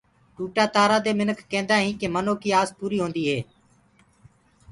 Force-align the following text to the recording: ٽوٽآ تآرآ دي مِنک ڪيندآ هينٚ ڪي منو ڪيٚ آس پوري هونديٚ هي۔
ٽوٽآ 0.35 0.63
تآرآ 0.75 0.97
دي 1.05 1.11
مِنک 1.19 1.37
ڪيندآ 1.51 1.75
هينٚ 1.83 1.97
ڪي 1.99 2.07
منو 2.15 2.33
ڪيٚ 2.41 2.55
آس 2.61 2.69
پوري 2.79 2.97
هونديٚ 3.01 3.27
هي۔ 3.31 3.39